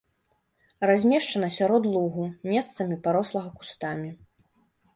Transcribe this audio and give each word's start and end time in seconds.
Размешчана 0.89 1.49
сярод 1.57 1.83
лугу, 1.93 2.25
месцамі 2.55 2.99
парослага 3.07 3.49
кустамі. 3.61 4.09